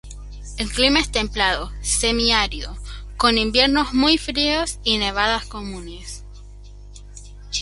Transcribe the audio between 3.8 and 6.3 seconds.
muy fríos y nevadas comunes.